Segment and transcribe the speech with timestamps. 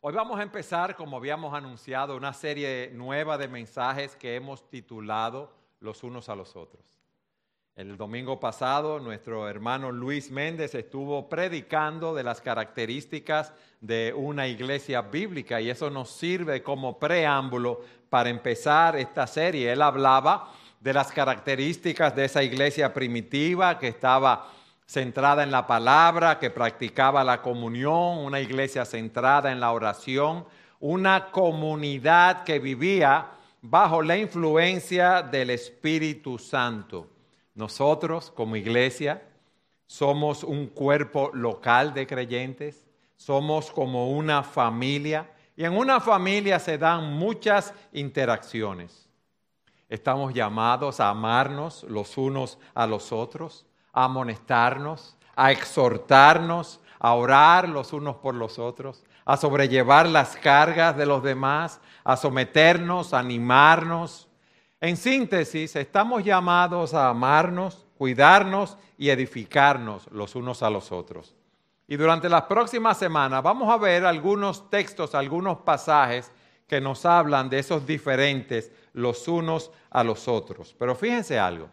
[0.00, 5.52] Hoy vamos a empezar, como habíamos anunciado, una serie nueva de mensajes que hemos titulado
[5.80, 6.84] Los unos a los otros.
[7.74, 15.02] El domingo pasado, nuestro hermano Luis Méndez estuvo predicando de las características de una iglesia
[15.02, 19.72] bíblica y eso nos sirve como preámbulo para empezar esta serie.
[19.72, 24.48] Él hablaba de las características de esa iglesia primitiva que estaba
[24.88, 30.46] centrada en la palabra, que practicaba la comunión, una iglesia centrada en la oración,
[30.80, 33.26] una comunidad que vivía
[33.60, 37.06] bajo la influencia del Espíritu Santo.
[37.54, 39.22] Nosotros como iglesia
[39.86, 46.78] somos un cuerpo local de creyentes, somos como una familia y en una familia se
[46.78, 49.06] dan muchas interacciones.
[49.90, 53.66] Estamos llamados a amarnos los unos a los otros
[53.98, 60.96] a amonestarnos, a exhortarnos, a orar los unos por los otros, a sobrellevar las cargas
[60.96, 64.28] de los demás, a someternos, a animarnos.
[64.80, 71.34] En síntesis, estamos llamados a amarnos, cuidarnos y edificarnos los unos a los otros.
[71.88, 76.30] Y durante las próximas semanas vamos a ver algunos textos, algunos pasajes
[76.68, 80.72] que nos hablan de esos diferentes los unos a los otros.
[80.78, 81.68] Pero fíjense algo.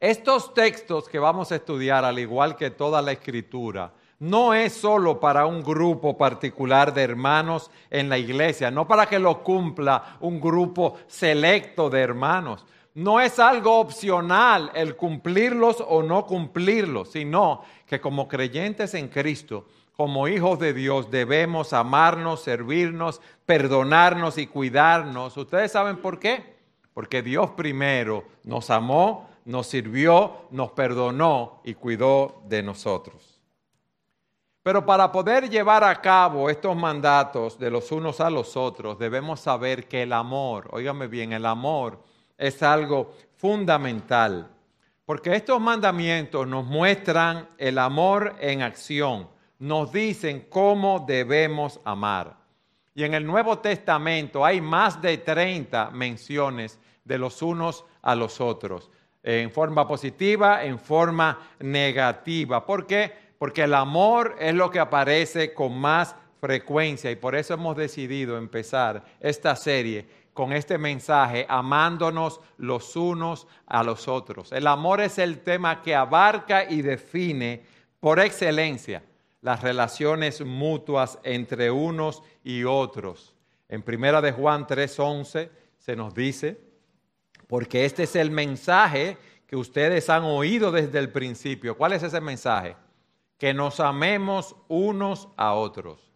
[0.00, 5.20] Estos textos que vamos a estudiar, al igual que toda la escritura, no es solo
[5.20, 10.40] para un grupo particular de hermanos en la iglesia, no para que lo cumpla un
[10.40, 12.64] grupo selecto de hermanos.
[12.94, 19.66] No es algo opcional el cumplirlos o no cumplirlos, sino que como creyentes en Cristo,
[19.96, 25.36] como hijos de Dios, debemos amarnos, servirnos, perdonarnos y cuidarnos.
[25.36, 26.56] ¿Ustedes saben por qué?
[26.94, 33.40] Porque Dios primero nos amó, nos sirvió, nos perdonó y cuidó de nosotros.
[34.62, 39.38] Pero para poder llevar a cabo estos mandatos de los unos a los otros, debemos
[39.38, 42.02] saber que el amor, óigame bien, el amor
[42.36, 44.50] es algo fundamental.
[45.04, 49.28] Porque estos mandamientos nos muestran el amor en acción,
[49.60, 52.36] nos dicen cómo debemos amar.
[52.96, 58.40] Y en el Nuevo Testamento hay más de 30 menciones de los unos a los
[58.40, 58.90] otros
[59.26, 62.64] en forma positiva, en forma negativa.
[62.64, 63.12] ¿Por qué?
[63.38, 68.38] Porque el amor es lo que aparece con más frecuencia y por eso hemos decidido
[68.38, 74.52] empezar esta serie con este mensaje, amándonos los unos a los otros.
[74.52, 77.64] El amor es el tema que abarca y define
[77.98, 79.02] por excelencia
[79.40, 83.34] las relaciones mutuas entre unos y otros.
[83.68, 86.65] En primera de Juan 3:11 se nos dice,
[87.46, 91.76] porque este es el mensaje que ustedes han oído desde el principio.
[91.76, 92.76] ¿Cuál es ese mensaje?
[93.38, 96.10] Que nos amemos unos a otros.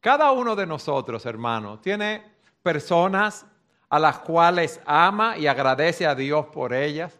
[0.00, 2.22] Cada uno de nosotros, hermanos, tiene
[2.62, 3.46] personas
[3.88, 7.18] a las cuales ama y agradece a Dios por ellas,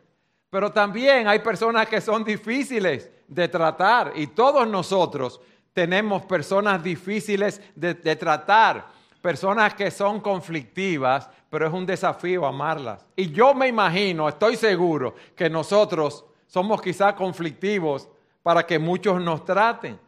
[0.49, 5.41] pero también hay personas que son difíciles de tratar y todos nosotros
[5.73, 8.87] tenemos personas difíciles de, de tratar,
[9.23, 13.07] personas que son conflictivas, pero es un desafío amarlas.
[13.17, 18.09] Y yo me imagino, estoy seguro, que nosotros somos quizás conflictivos
[18.43, 19.99] para que muchos nos traten.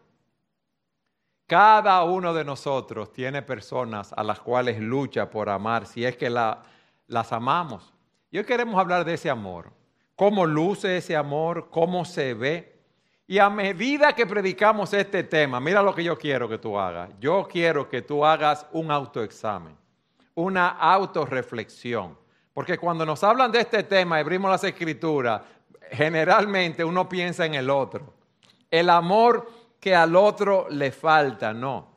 [1.47, 6.29] Cada uno de nosotros tiene personas a las cuales lucha por amar, si es que
[6.29, 7.93] las amamos.
[8.31, 9.71] Y hoy queremos hablar de ese amor,
[10.17, 12.74] cómo luce ese amor, cómo se ve.
[13.27, 17.11] Y a medida que predicamos este tema, mira lo que yo quiero que tú hagas.
[17.19, 19.85] Yo quiero que tú hagas un autoexamen
[20.35, 22.19] una autorreflexión.
[22.53, 25.43] Porque cuando nos hablan de este tema, abrimos las escrituras,
[25.91, 28.15] generalmente uno piensa en el otro.
[28.71, 31.95] El amor que al otro le falta, no.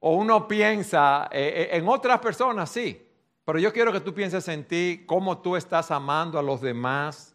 [0.00, 3.02] O uno piensa eh, eh, en otras personas, sí.
[3.44, 7.34] Pero yo quiero que tú pienses en ti, cómo tú estás amando a los demás.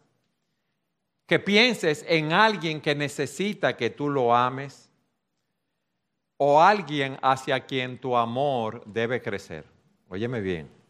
[1.26, 4.90] Que pienses en alguien que necesita que tú lo ames.
[6.36, 9.64] O alguien hacia quien tu amor debe crecer.
[10.08, 10.82] Óyeme bien.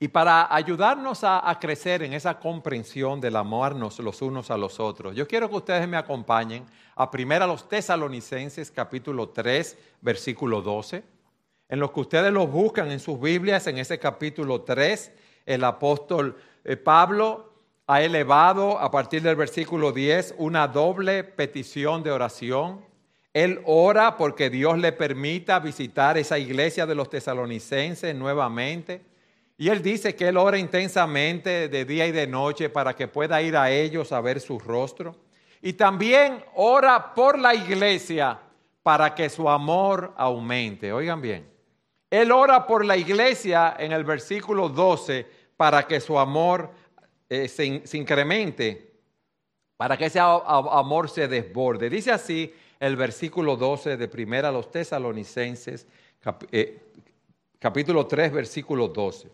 [0.00, 5.16] Y para ayudarnos a, crecer en esa comprensión del amarnos los unos a los otros,
[5.16, 6.64] yo quiero que ustedes me acompañen
[6.94, 11.02] a primera los tesalonicenses capítulo 3, versículo 12,
[11.68, 15.12] en los que ustedes los buscan en sus Biblias, en ese capítulo 3,
[15.46, 17.52] el apóstol eh, Pablo
[17.88, 22.86] ha elevado a partir del versículo 10 una doble petición de oración
[23.38, 29.02] él ora porque Dios le permita visitar esa iglesia de los tesalonicenses nuevamente.
[29.56, 33.40] Y él dice que él ora intensamente de día y de noche para que pueda
[33.42, 35.14] ir a ellos a ver su rostro.
[35.60, 38.40] Y también ora por la iglesia
[38.82, 40.92] para que su amor aumente.
[40.92, 41.48] Oigan bien.
[42.10, 45.26] Él ora por la iglesia en el versículo 12
[45.56, 46.70] para que su amor
[47.28, 48.90] eh, se, incremente,
[49.76, 51.90] para que ese amor se desborde.
[51.90, 55.86] Dice así el versículo 12 de Primera a los Tesalonicenses,
[56.50, 56.80] eh,
[57.58, 59.30] capítulo 3, versículo 12.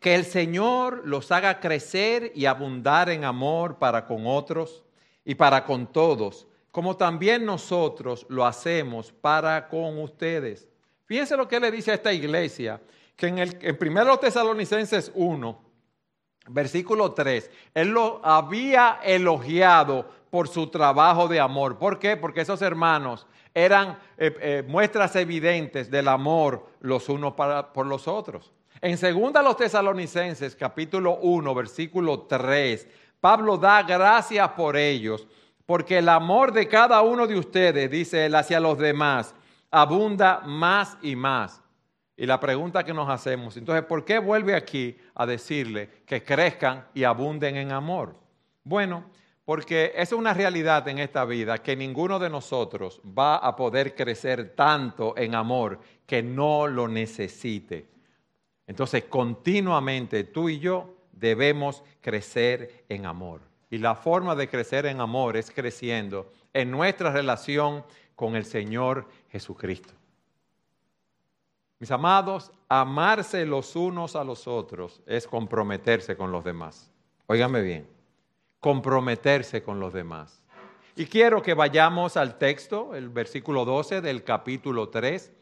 [0.00, 4.84] Que el Señor los haga crecer y abundar en amor para con otros
[5.24, 10.68] y para con todos, como también nosotros lo hacemos para con ustedes.
[11.04, 12.80] Fíjense lo que le dice a esta iglesia,
[13.16, 15.63] que en, el, en 1 Tesalonicenses 1,
[16.48, 21.78] versículo 3, él lo había elogiado por su trabajo de amor.
[21.78, 22.16] ¿Por qué?
[22.16, 28.08] Porque esos hermanos eran eh, eh, muestras evidentes del amor los unos para, por los
[28.08, 28.52] otros.
[28.80, 32.86] En 2 los Tesalonicenses, capítulo 1, versículo 3,
[33.20, 35.26] Pablo da gracias por ellos,
[35.64, 39.34] porque el amor de cada uno de ustedes, dice él, hacia los demás,
[39.70, 41.63] abunda más y más.
[42.16, 46.86] Y la pregunta que nos hacemos, entonces, ¿por qué vuelve aquí a decirle que crezcan
[46.94, 48.14] y abunden en amor?
[48.62, 49.04] Bueno,
[49.44, 54.54] porque es una realidad en esta vida que ninguno de nosotros va a poder crecer
[54.54, 57.88] tanto en amor que no lo necesite.
[58.66, 63.40] Entonces, continuamente tú y yo debemos crecer en amor.
[63.70, 67.84] Y la forma de crecer en amor es creciendo en nuestra relación
[68.14, 69.92] con el Señor Jesucristo.
[71.78, 76.90] Mis amados, amarse los unos a los otros es comprometerse con los demás.
[77.26, 77.88] Óigame bien,
[78.60, 80.42] comprometerse con los demás.
[80.96, 85.32] Y quiero que vayamos al texto, el versículo 12 del capítulo 3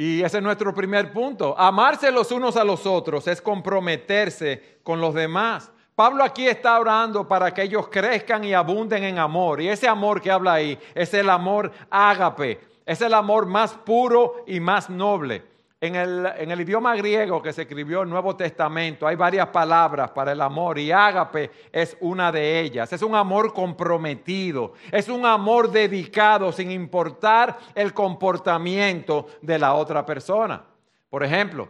[0.00, 1.54] y ese es nuestro primer punto.
[1.58, 5.70] Amarse los unos a los otros es comprometerse con los demás.
[5.94, 9.60] Pablo aquí está orando para que ellos crezcan y abunden en amor.
[9.60, 12.69] Y ese amor que habla ahí es el amor ágape.
[12.90, 15.44] Es el amor más puro y más noble.
[15.80, 20.40] En el, idioma griego que se escribió el Nuevo Testamento hay varias palabras para el
[20.40, 22.92] amor y ágape es una de ellas.
[22.92, 30.04] Es un amor comprometido, es un amor dedicado sin importar el comportamiento de la otra
[30.04, 30.60] persona.
[31.08, 31.68] Por ejemplo,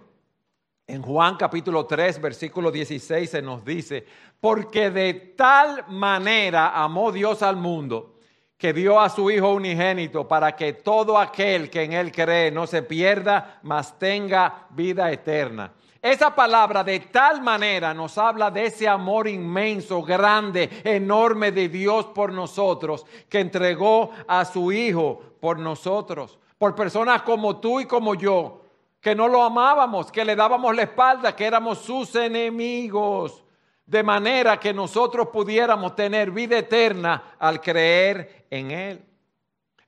[0.87, 4.07] en Juan capítulo 3, versículo 16 se nos dice,
[4.41, 8.15] porque de tal manera amó Dios al mundo
[8.61, 12.67] que dio a su Hijo unigénito para que todo aquel que en Él cree no
[12.67, 15.73] se pierda, mas tenga vida eterna.
[16.03, 22.05] Esa palabra de tal manera nos habla de ese amor inmenso, grande, enorme de Dios
[22.09, 28.15] por nosotros, que entregó a su Hijo por nosotros, por personas como tú y como
[28.15, 28.61] yo,
[29.01, 33.43] que no lo amábamos, que le dábamos la espalda, que éramos sus enemigos
[33.91, 39.05] de manera que nosotros pudiéramos tener vida eterna al creer en Él.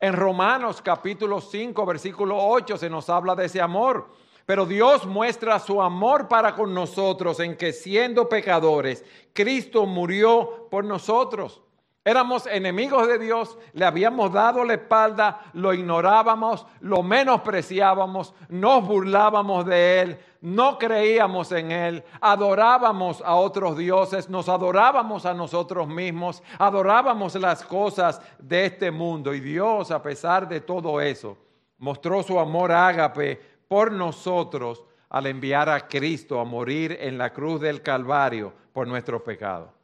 [0.00, 4.08] En Romanos capítulo 5, versículo 8 se nos habla de ese amor.
[4.44, 10.84] Pero Dios muestra su amor para con nosotros en que siendo pecadores, Cristo murió por
[10.84, 11.62] nosotros.
[12.04, 19.64] Éramos enemigos de Dios, le habíamos dado la espalda, lo ignorábamos, lo menospreciábamos, nos burlábamos
[19.66, 26.42] de Él, no creíamos en Él, adorábamos a otros dioses, nos adorábamos a nosotros mismos,
[26.58, 29.32] adorábamos las cosas de este mundo.
[29.32, 31.38] Y Dios, a pesar de todo eso,
[31.78, 37.60] mostró su amor ágape por nosotros al enviar a Cristo a morir en la cruz
[37.60, 39.81] del Calvario por nuestros pecados.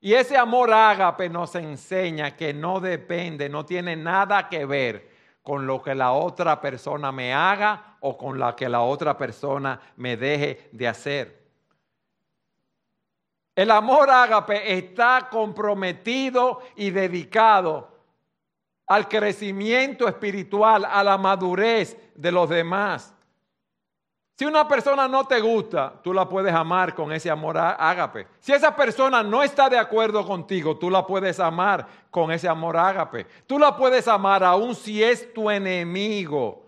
[0.00, 5.10] Y ese amor ágape nos enseña que no depende, no tiene nada que ver
[5.42, 9.78] con lo que la otra persona me haga o con lo que la otra persona
[9.96, 11.40] me deje de hacer.
[13.54, 17.90] El amor ágape está comprometido y dedicado
[18.86, 23.14] al crecimiento espiritual, a la madurez de los demás.
[24.40, 28.26] Si una persona no te gusta, tú la puedes amar con ese amor ágape.
[28.38, 32.78] Si esa persona no está de acuerdo contigo, tú la puedes amar con ese amor
[32.78, 33.26] ágape.
[33.46, 36.64] Tú la puedes amar aun si es tu enemigo.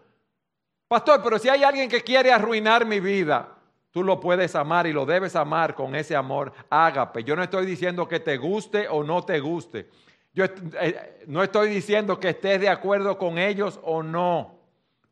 [0.87, 3.49] Pastor, pero si hay alguien que quiere arruinar mi vida,
[3.91, 7.25] tú lo puedes amar y lo debes amar con ese amor ágape.
[7.25, 9.89] Yo no estoy diciendo que te guste o no te guste.
[10.35, 14.62] Yo eh, no estoy diciendo que estés de acuerdo con ellos o no.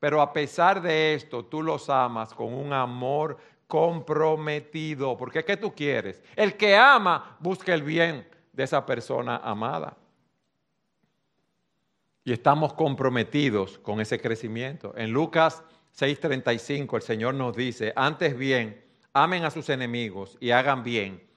[0.00, 5.16] Pero a pesar de esto, tú los amas con un amor comprometido.
[5.16, 6.22] Porque ¿qué tú quieres?
[6.34, 9.96] El que ama busca el bien de esa persona amada.
[12.24, 14.94] Y estamos comprometidos con ese crecimiento.
[14.96, 15.62] En Lucas
[15.96, 21.29] 6:35 el Señor nos dice, antes bien, amen a sus enemigos y hagan bien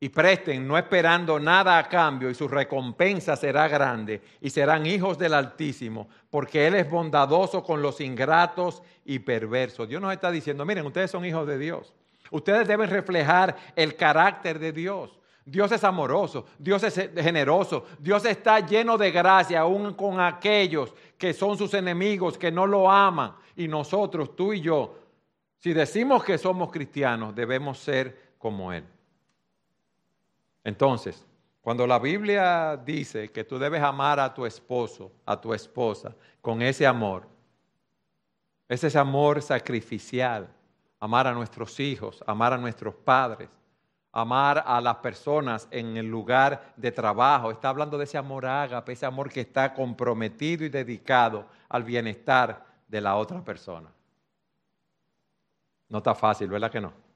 [0.00, 5.18] y presten no esperando nada a cambio y su recompensa será grande y serán hijos
[5.18, 9.88] del Altísimo, porque Él es bondadoso con los ingratos y perversos.
[9.88, 11.94] Dios nos está diciendo, miren, ustedes son hijos de Dios.
[12.30, 15.18] Ustedes deben reflejar el carácter de Dios.
[15.44, 21.32] Dios es amoroso, Dios es generoso, Dios está lleno de gracia aún con aquellos que
[21.32, 23.32] son sus enemigos, que no lo aman.
[23.56, 24.94] Y nosotros, tú y yo,
[25.56, 28.84] si decimos que somos cristianos, debemos ser como Él.
[30.68, 31.26] Entonces,
[31.62, 36.60] cuando la Biblia dice que tú debes amar a tu esposo, a tu esposa, con
[36.60, 37.26] ese amor,
[38.68, 40.46] es ese amor sacrificial,
[41.00, 43.48] amar a nuestros hijos, amar a nuestros padres,
[44.12, 47.50] amar a las personas en el lugar de trabajo.
[47.50, 52.62] Está hablando de ese amor ágape, ese amor que está comprometido y dedicado al bienestar
[52.86, 53.90] de la otra persona.
[55.88, 57.07] No está fácil, ¿verdad que no?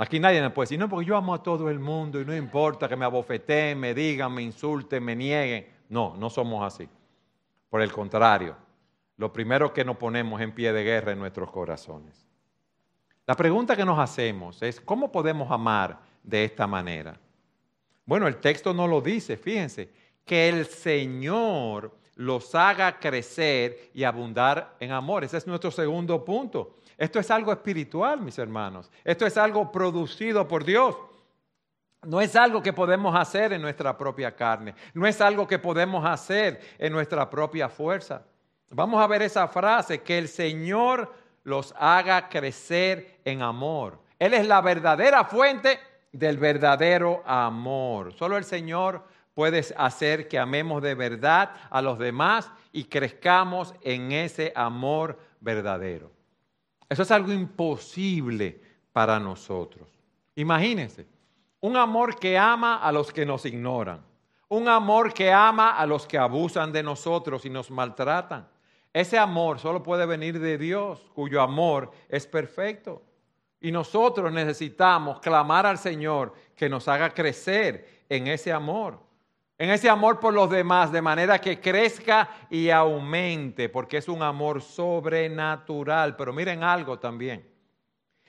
[0.00, 2.34] Aquí nadie me puede decir, no, porque yo amo a todo el mundo y no
[2.34, 5.66] importa que me abofeteen, me digan, me insulten, me nieguen.
[5.90, 6.88] No, no somos así.
[7.68, 8.56] Por el contrario,
[9.18, 12.26] lo primero que nos ponemos en pie de guerra en nuestros corazones.
[13.26, 17.20] La pregunta que nos hacemos es, ¿cómo podemos amar de esta manera?
[18.06, 19.90] Bueno, el texto no lo dice, fíjense,
[20.24, 25.24] que el Señor los haga crecer y abundar en amor.
[25.24, 26.76] Ese es nuestro segundo punto.
[27.00, 28.90] Esto es algo espiritual, mis hermanos.
[29.02, 30.94] Esto es algo producido por Dios.
[32.02, 34.74] No es algo que podemos hacer en nuestra propia carne.
[34.92, 38.26] No es algo que podemos hacer en nuestra propia fuerza.
[38.72, 41.10] Vamos a ver esa frase, que el Señor
[41.42, 43.98] los haga crecer en amor.
[44.18, 45.80] Él es la verdadera fuente
[46.12, 48.12] del verdadero amor.
[48.12, 49.02] Solo el Señor
[49.32, 56.19] puede hacer que amemos de verdad a los demás y crezcamos en ese amor verdadero.
[56.90, 58.60] Eso es algo imposible
[58.92, 59.88] para nosotros.
[60.34, 61.06] Imagínense,
[61.60, 64.04] un amor que ama a los que nos ignoran,
[64.48, 68.48] un amor que ama a los que abusan de nosotros y nos maltratan.
[68.92, 73.02] Ese amor solo puede venir de Dios, cuyo amor es perfecto.
[73.60, 79.09] Y nosotros necesitamos clamar al Señor que nos haga crecer en ese amor
[79.60, 84.22] en ese amor por los demás, de manera que crezca y aumente, porque es un
[84.22, 86.16] amor sobrenatural.
[86.16, 87.46] Pero miren algo también,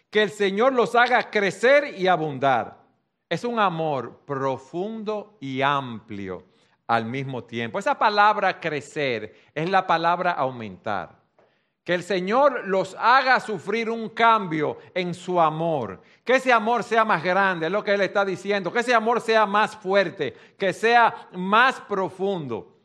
[0.09, 2.81] que el Señor los haga crecer y abundar.
[3.29, 6.43] Es un amor profundo y amplio
[6.85, 7.79] al mismo tiempo.
[7.79, 11.20] Esa palabra crecer es la palabra aumentar.
[11.83, 16.01] Que el Señor los haga sufrir un cambio en su amor.
[16.23, 18.71] Que ese amor sea más grande, es lo que Él está diciendo.
[18.71, 22.77] Que ese amor sea más fuerte, que sea más profundo.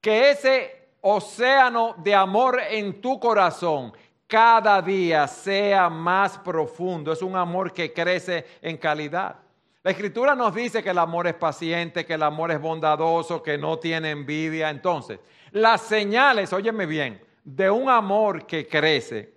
[0.00, 3.92] Que ese océano de amor en tu corazón
[4.26, 7.12] cada día sea más profundo.
[7.12, 9.36] Es un amor que crece en calidad.
[9.82, 13.58] La escritura nos dice que el amor es paciente, que el amor es bondadoso, que
[13.58, 14.70] no tiene envidia.
[14.70, 15.18] Entonces,
[15.50, 19.34] las señales, óyeme bien, de un amor que crece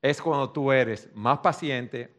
[0.00, 2.14] es cuando tú eres más paciente,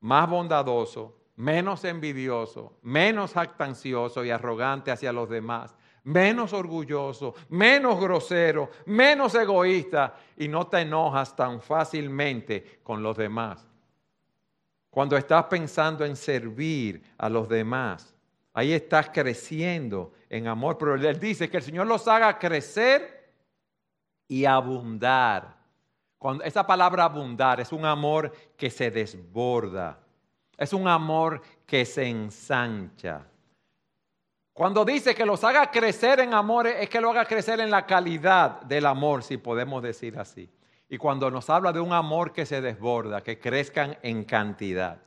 [0.00, 8.70] más bondadoso, menos envidioso, menos jactancioso y arrogante hacia los demás, menos orgulloso, menos grosero,
[8.86, 13.66] menos egoísta y no te enojas tan fácilmente con los demás.
[14.90, 18.14] Cuando estás pensando en servir a los demás,
[18.52, 20.76] ahí estás creciendo en amor.
[20.78, 23.19] Pero él dice que el Señor los haga crecer
[24.30, 25.56] y abundar.
[26.16, 29.98] Cuando, esa palabra abundar es un amor que se desborda,
[30.56, 33.26] es un amor que se ensancha.
[34.52, 37.86] Cuando dice que los haga crecer en amor, es que lo haga crecer en la
[37.86, 40.48] calidad del amor, si podemos decir así.
[40.88, 44.98] Y cuando nos habla de un amor que se desborda, que crezcan en cantidad.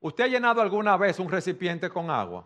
[0.00, 2.44] ¿Usted ha llenado alguna vez un recipiente con agua?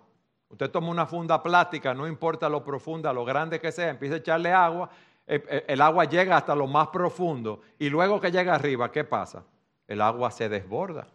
[0.50, 4.18] Usted toma una funda plástica, no importa lo profunda, lo grande que sea, empieza a
[4.18, 4.90] echarle agua
[5.28, 9.44] el agua llega hasta lo más profundo y luego que llega arriba, ¿qué pasa?
[9.86, 11.06] El agua se desborda.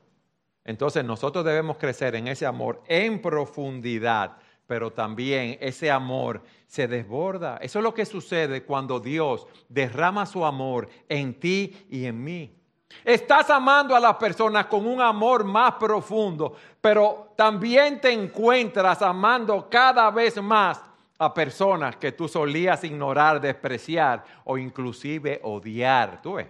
[0.63, 7.57] Entonces nosotros debemos crecer en ese amor en profundidad, pero también ese amor se desborda.
[7.57, 12.55] Eso es lo que sucede cuando Dios derrama su amor en ti y en mí.
[13.03, 19.67] Estás amando a las personas con un amor más profundo, pero también te encuentras amando
[19.69, 20.79] cada vez más
[21.23, 26.21] a personas que tú solías ignorar, despreciar o inclusive odiar.
[26.21, 26.47] Tú ves,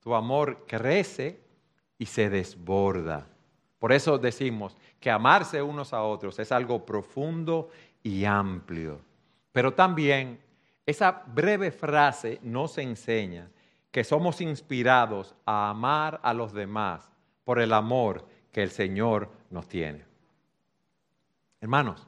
[0.00, 1.40] tu amor crece
[1.98, 3.26] y se desborda.
[3.78, 7.70] Por eso decimos que amarse unos a otros es algo profundo
[8.02, 9.00] y amplio.
[9.52, 10.40] Pero también
[10.86, 13.50] esa breve frase nos enseña
[13.90, 17.10] que somos inspirados a amar a los demás
[17.44, 20.04] por el amor que el Señor nos tiene.
[21.60, 22.06] Hermanos,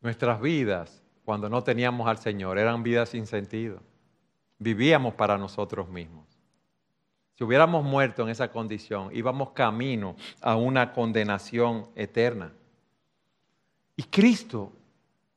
[0.00, 3.80] nuestras vidas cuando no teníamos al Señor eran vidas sin sentido.
[4.58, 6.26] Vivíamos para nosotros mismos.
[7.36, 12.52] Si hubiéramos muerto en esa condición, íbamos camino a una condenación eterna.
[13.94, 14.72] Y Cristo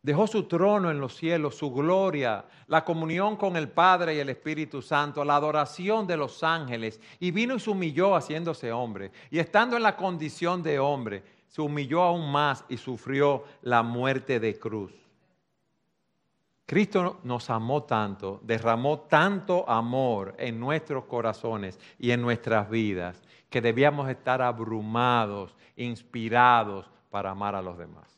[0.01, 4.29] dejó su trono en los cielos, su gloria, la comunión con el Padre y el
[4.29, 9.11] Espíritu Santo, la adoración de los ángeles, y vino y se humilló haciéndose hombre.
[9.29, 14.39] Y estando en la condición de hombre, se humilló aún más y sufrió la muerte
[14.39, 14.93] de cruz.
[16.65, 23.59] Cristo nos amó tanto, derramó tanto amor en nuestros corazones y en nuestras vidas, que
[23.59, 28.17] debíamos estar abrumados, inspirados para amar a los demás.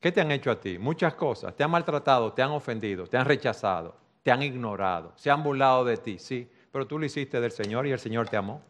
[0.00, 0.76] ¿Qué te han hecho a ti?
[0.76, 1.56] Muchas cosas.
[1.56, 5.82] Te han maltratado, te han ofendido, te han rechazado, te han ignorado, se han burlado
[5.86, 8.60] de ti, sí, pero tú lo hiciste del Señor y el Señor te amó.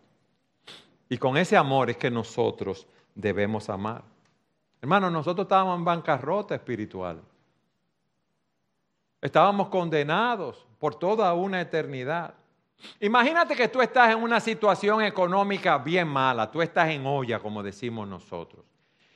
[1.13, 4.03] Y con ese amor es que nosotros debemos amar.
[4.81, 7.21] Hermano, nosotros estábamos en bancarrota espiritual.
[9.21, 12.33] Estábamos condenados por toda una eternidad.
[12.99, 17.63] Imagínate que tú estás en una situación económica bien mala, tú estás en olla, como
[17.63, 18.65] decimos nosotros,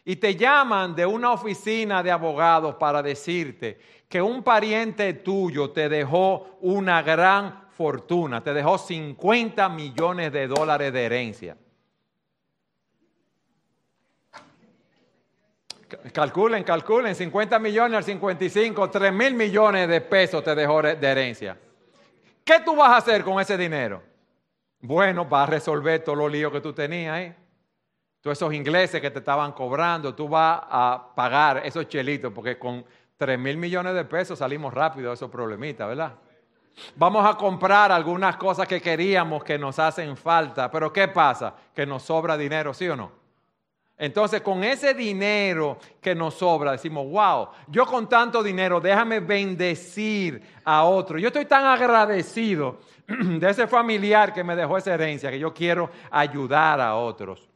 [0.05, 5.89] y te llaman de una oficina de abogados para decirte que un pariente tuyo te
[5.89, 11.57] dejó una gran fortuna, te dejó 50 millones de dólares de herencia.
[16.13, 21.57] Calculen, calculen, 50 millones al 55, 3 mil millones de pesos te dejó de herencia.
[22.45, 24.03] ¿Qué tú vas a hacer con ese dinero?
[24.81, 27.35] Bueno, vas a resolver todos los líos que tú tenías ahí.
[28.21, 32.85] Todos esos ingleses que te estaban cobrando, tú vas a pagar esos chelitos, porque con
[33.17, 36.15] 3 mil millones de pesos salimos rápido de esos problemitas, ¿verdad?
[36.97, 41.55] Vamos a comprar algunas cosas que queríamos que nos hacen falta, pero ¿qué pasa?
[41.75, 43.26] Que nos sobra dinero, ¿sí o no?
[43.99, 50.43] Entonces, con ese dinero que nos sobra, decimos, wow, yo con tanto dinero, déjame bendecir
[50.65, 51.19] a otro.
[51.19, 55.91] Yo estoy tan agradecido de ese familiar que me dejó esa herencia, que yo quiero
[56.11, 57.49] ayudar a otros.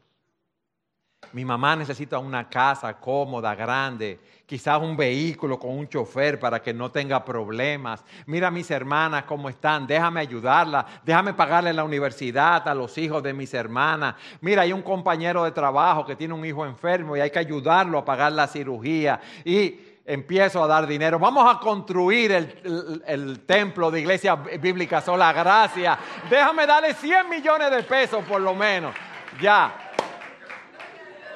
[1.32, 4.18] Mi mamá necesita una casa cómoda, grande,
[4.50, 8.04] quizás un vehículo con un chofer para que no tenga problemas.
[8.26, 13.22] Mira a mis hermanas cómo están, déjame ayudarla, déjame pagarle la universidad a los hijos
[13.22, 14.16] de mis hermanas.
[14.40, 17.98] Mira, hay un compañero de trabajo que tiene un hijo enfermo y hay que ayudarlo
[17.98, 19.20] a pagar la cirugía.
[19.44, 21.20] Y empiezo a dar dinero.
[21.20, 25.96] Vamos a construir el, el, templo de Iglesia Bíblica Sola Gracia.
[26.28, 28.96] Déjame darle 100 millones de pesos por lo menos.
[29.40, 29.92] Ya.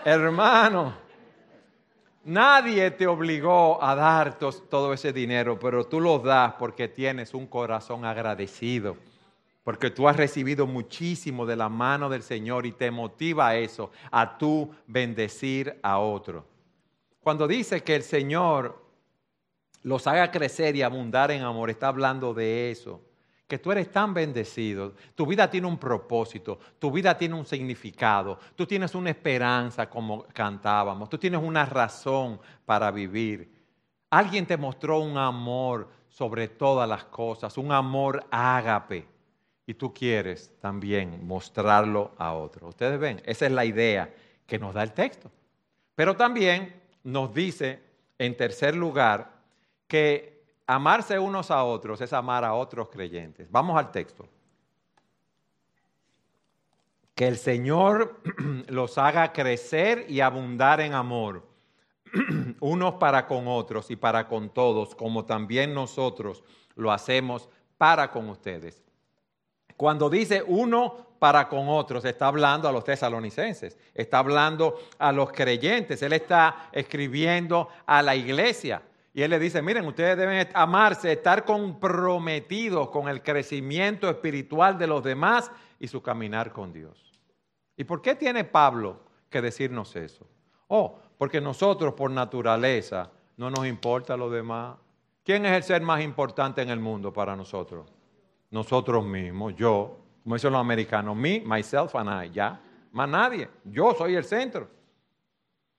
[0.04, 1.03] Hermano.
[2.24, 7.46] Nadie te obligó a dar todo ese dinero, pero tú lo das porque tienes un
[7.46, 8.96] corazón agradecido,
[9.62, 14.38] porque tú has recibido muchísimo de la mano del Señor y te motiva eso, a
[14.38, 16.46] tú bendecir a otro.
[17.20, 18.82] Cuando dice que el Señor
[19.82, 23.02] los haga crecer y abundar en amor, está hablando de eso
[23.54, 28.36] que tú eres tan bendecido, tu vida tiene un propósito, tu vida tiene un significado,
[28.56, 33.48] tú tienes una esperanza como cantábamos, tú tienes una razón para vivir.
[34.10, 39.06] Alguien te mostró un amor sobre todas las cosas, un amor ágape,
[39.64, 42.66] y tú quieres también mostrarlo a otro.
[42.66, 44.12] Ustedes ven, esa es la idea
[44.48, 45.30] que nos da el texto.
[45.94, 47.80] Pero también nos dice,
[48.18, 49.30] en tercer lugar,
[49.86, 50.33] que
[50.66, 53.50] amarse unos a otros es amar a otros creyentes.
[53.50, 54.28] Vamos al texto.
[57.14, 58.20] Que el Señor
[58.68, 61.46] los haga crecer y abundar en amor,
[62.60, 66.42] unos para con otros y para con todos, como también nosotros
[66.74, 67.48] lo hacemos
[67.78, 68.82] para con ustedes.
[69.76, 75.32] Cuando dice uno para con otros, está hablando a los tesalonicenses, está hablando a los
[75.32, 78.82] creyentes, él está escribiendo a la iglesia.
[79.16, 84.88] Y él le dice, miren, ustedes deben amarse, estar comprometidos con el crecimiento espiritual de
[84.88, 87.12] los demás y su caminar con Dios.
[87.76, 88.98] ¿Y por qué tiene Pablo
[89.30, 90.26] que decirnos eso?
[90.66, 94.76] Oh, porque nosotros por naturaleza no nos importa lo demás.
[95.22, 97.86] ¿Quién es el ser más importante en el mundo para nosotros?
[98.50, 103.48] Nosotros mismos, yo, como dicen los americanos, me, myself and I, ya, más nadie.
[103.64, 104.68] Yo soy el centro.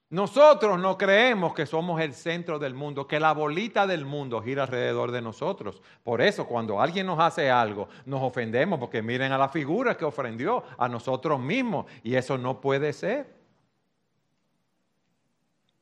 [0.09, 4.63] Nosotros no creemos que somos el centro del mundo, que la bolita del mundo gira
[4.63, 5.81] alrededor de nosotros.
[6.03, 10.05] Por eso cuando alguien nos hace algo, nos ofendemos porque miren a la figura que
[10.05, 13.33] ofendió a nosotros mismos y eso no puede ser.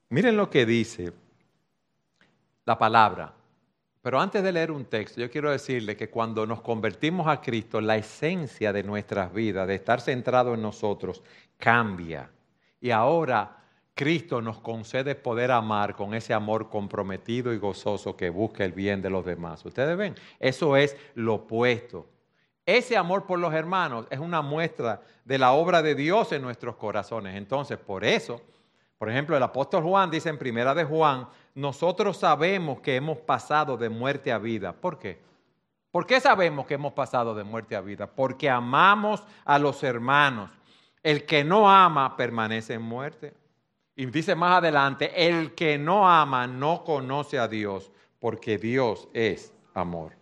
[0.10, 1.12] Miren lo que dice
[2.66, 3.34] la palabra.
[4.02, 7.80] Pero antes de leer un texto, yo quiero decirle que cuando nos convertimos a Cristo,
[7.82, 11.24] la esencia de nuestras vidas, de estar centrado en nosotros,
[11.58, 12.30] cambia.
[12.82, 13.63] Y ahora
[13.96, 19.02] Cristo nos concede poder amar con ese amor comprometido y gozoso que busca el bien
[19.02, 19.64] de los demás.
[19.66, 22.08] Ustedes ven, eso es lo opuesto.
[22.66, 26.76] Ese amor por los hermanos es una muestra de la obra de Dios en nuestros
[26.76, 27.36] corazones.
[27.36, 28.42] Entonces, por eso,
[28.98, 33.78] por ejemplo, el apóstol Juan dice en Primera de Juan, nosotros sabemos que hemos pasado
[33.78, 34.74] de muerte a vida.
[34.74, 35.22] ¿Por qué?
[35.92, 38.08] ¿Por qué sabemos que hemos pasado de muerte a vida?
[38.08, 40.50] Porque amamos a los hermanos.
[41.04, 43.43] El que no ama permanece en muerte.
[43.96, 49.54] Y dice más adelante, el que no ama no conoce a Dios, porque Dios es
[49.74, 50.14] amor.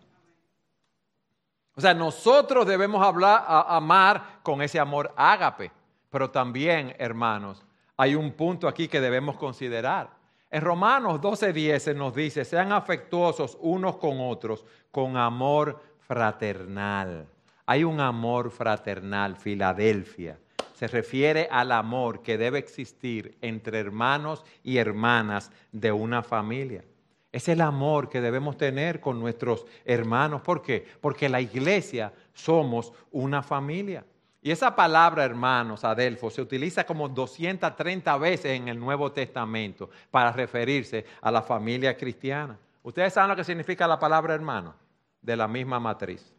[1.74, 5.72] O sea, nosotros debemos hablar, amar con ese amor ágape,
[6.10, 7.64] pero también, hermanos,
[7.96, 10.10] hay un punto aquí que debemos considerar.
[10.50, 17.26] En Romanos 12:10 se nos dice, sean afectuosos unos con otros con amor fraternal.
[17.64, 20.38] Hay un amor fraternal, Filadelfia.
[20.82, 26.84] Se refiere al amor que debe existir entre hermanos y hermanas de una familia.
[27.30, 30.42] Es el amor que debemos tener con nuestros hermanos.
[30.42, 30.84] ¿Por qué?
[31.00, 34.04] Porque la iglesia somos una familia.
[34.42, 40.32] Y esa palabra, hermanos, Adelfo, se utiliza como 230 veces en el Nuevo Testamento para
[40.32, 42.58] referirse a la familia cristiana.
[42.82, 44.74] ¿Ustedes saben lo que significa la palabra hermano?
[45.20, 46.34] De la misma matriz.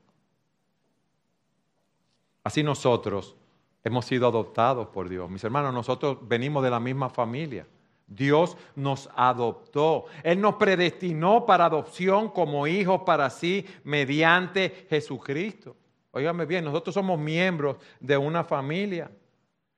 [2.44, 3.38] Así nosotros
[3.84, 5.30] hemos sido adoptados por Dios.
[5.30, 7.68] Mis hermanos, nosotros venimos de la misma familia.
[8.08, 10.06] Dios nos adoptó.
[10.24, 15.76] Él nos predestinó para adopción como hijos para sí mediante Jesucristo.
[16.12, 19.10] Óigame bien, nosotros somos miembros de una familia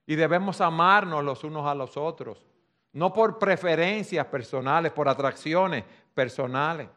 [0.06, 2.46] y debemos amarnos los unos a los otros.
[2.92, 6.88] No por preferencias personales, por atracciones personales.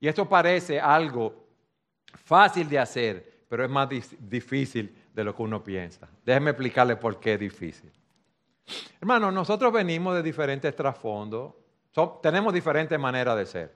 [0.00, 1.34] Y esto parece algo
[2.24, 6.06] fácil de hacer, pero es más difícil de lo que uno piensa.
[6.26, 7.90] Déjeme explicarle por qué es difícil.
[9.00, 11.54] Hermanos, nosotros venimos de diferentes trasfondos,
[12.22, 13.74] tenemos diferentes maneras de ser.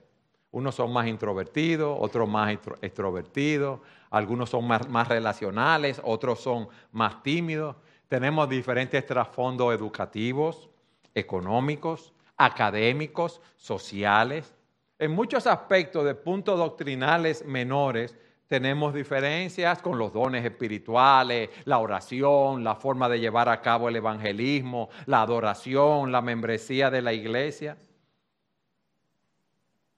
[0.51, 3.79] Unos son más introvertidos, otros más extrovertidos,
[4.11, 7.75] algunos son más, más relacionales, otros son más tímidos.
[8.07, 10.69] Tenemos diferentes trasfondos educativos,
[11.15, 14.53] económicos, académicos, sociales.
[14.99, 18.15] En muchos aspectos de puntos doctrinales menores
[18.51, 23.95] tenemos diferencias con los dones espirituales, la oración, la forma de llevar a cabo el
[23.95, 27.77] evangelismo, la adoración, la membresía de la iglesia.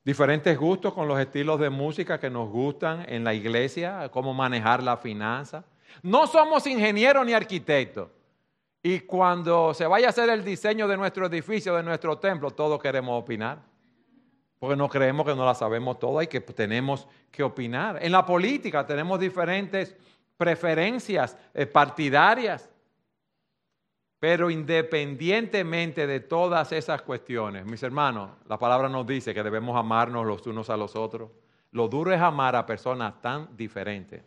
[0.06, 4.84] Diferentes gustos con los estilos de música que nos gustan en la iglesia, cómo manejar
[4.84, 5.66] la finanza.
[6.04, 8.10] No somos ingenieros ni arquitectos.
[8.84, 12.80] Y cuando se vaya a hacer el diseño de nuestro edificio, de nuestro templo, todos
[12.80, 13.73] queremos opinar
[14.64, 18.00] porque no creemos que no la sabemos toda y que tenemos que opinar.
[18.02, 19.94] En la política tenemos diferentes
[20.38, 22.70] preferencias eh, partidarias,
[24.20, 30.26] pero independientemente de todas esas cuestiones, mis hermanos, la palabra nos dice que debemos amarnos
[30.26, 31.30] los unos a los otros.
[31.72, 34.24] Lo duro es amar a personas tan diferentes.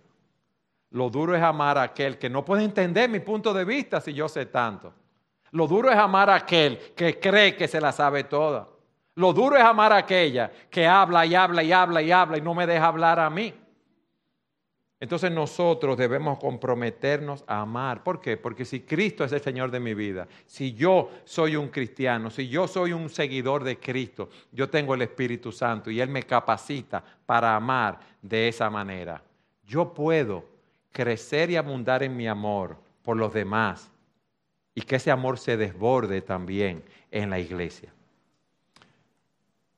[0.90, 4.12] Lo duro es amar a aquel que no puede entender mi punto de vista si
[4.12, 4.92] yo sé tanto.
[5.52, 8.75] Lo duro es amar a aquel que cree que se la sabe toda.
[9.16, 12.42] Lo duro es amar a aquella que habla y habla y habla y habla y
[12.42, 13.52] no me deja hablar a mí.
[15.00, 18.02] Entonces nosotros debemos comprometernos a amar.
[18.02, 18.36] ¿Por qué?
[18.36, 22.48] Porque si Cristo es el Señor de mi vida, si yo soy un cristiano, si
[22.48, 27.02] yo soy un seguidor de Cristo, yo tengo el Espíritu Santo y Él me capacita
[27.24, 29.22] para amar de esa manera.
[29.64, 30.44] Yo puedo
[30.92, 33.90] crecer y abundar en mi amor por los demás
[34.74, 37.95] y que ese amor se desborde también en la iglesia.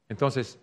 [0.09, 0.59] Entonces,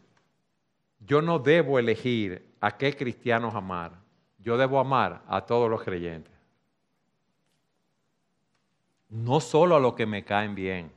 [0.99, 3.91] yo no debo elegir a qué cristianos amar.
[4.39, 6.33] Yo debo amar a todos los creyentes.
[9.09, 10.91] No solo a los que me caen bien.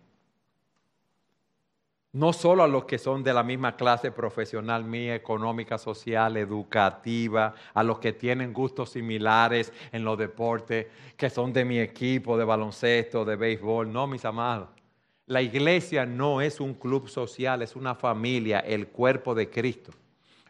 [2.12, 7.54] No solo a los que son de la misma clase profesional mía, económica, social, educativa,
[7.74, 10.87] a los que tienen gustos similares en los deportes,
[11.18, 13.92] que son de mi equipo de baloncesto, de béisbol.
[13.92, 14.68] No, mis amados.
[15.29, 19.93] La iglesia no es un club social, es una familia, el cuerpo de Cristo.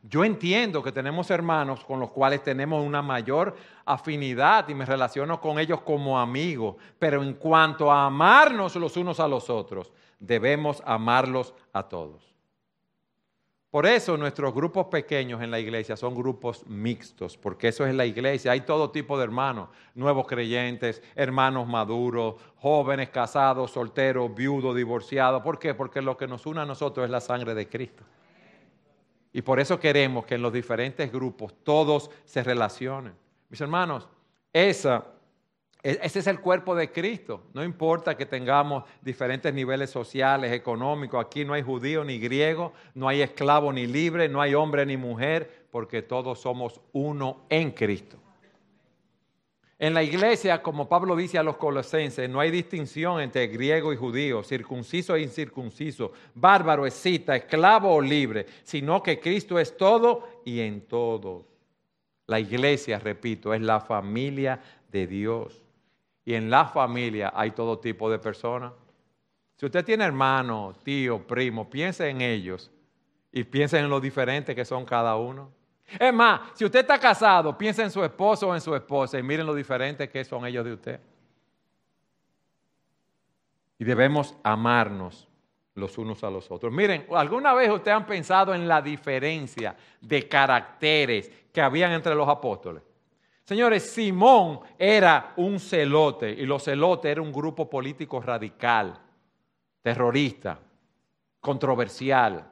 [0.05, 5.41] Yo entiendo que tenemos hermanos con los cuales tenemos una mayor afinidad y me relaciono
[5.41, 10.81] con ellos como amigos, pero en cuanto a amarnos los unos a los otros, debemos
[10.87, 12.38] amarlos a todos.
[13.71, 18.07] Por eso nuestros grupos pequeños en la iglesia son grupos mixtos, porque eso es la
[18.07, 18.53] iglesia.
[18.53, 25.43] Hay todo tipo de hermanos, nuevos creyentes, hermanos maduros, jóvenes, casados, solteros, viudos, divorciados.
[25.43, 25.75] ¿Por qué?
[25.75, 28.05] Porque lo que nos une a nosotros es la sangre de Cristo.
[29.35, 33.13] Y por eso queremos que en los diferentes grupos todos se relacionen.
[33.51, 34.09] Mis hermanos,
[34.51, 35.05] esa,
[35.89, 37.45] ese es el cuerpo de Cristo.
[37.55, 41.25] No importa que tengamos diferentes niveles sociales, económicos.
[41.25, 44.97] Aquí no hay judío ni griego, no hay esclavo ni libre, no hay hombre ni
[44.97, 48.19] mujer, porque todos somos uno en Cristo.
[49.79, 53.97] En la iglesia, como Pablo dice a los colosenses, no hay distinción entre griego y
[53.97, 60.61] judío, circunciso e incircunciso, bárbaro, escita, esclavo o libre, sino que Cristo es todo y
[60.61, 61.45] en todos.
[62.27, 65.68] La iglesia, repito, es la familia de Dios.
[66.29, 68.75] Y en la familia hay todo tipo de personas.
[69.57, 72.71] Si usted tiene hermano, tío, primo, piense en ellos
[73.33, 75.51] y piense en lo diferente que son cada uno.
[75.99, 79.23] Es más, si usted está casado, piensa en su esposo o en su esposa y
[79.23, 81.01] miren lo diferente que son ellos de usted.
[83.79, 85.27] Y debemos amarnos
[85.77, 86.71] los unos a los otros.
[86.71, 92.29] Miren, ¿alguna vez ustedes han pensado en la diferencia de caracteres que habían entre los
[92.29, 92.83] apóstoles?
[93.49, 99.01] Señores, Simón era un celote y los celotes era un grupo político radical,
[99.81, 100.59] terrorista,
[101.41, 102.45] controversial.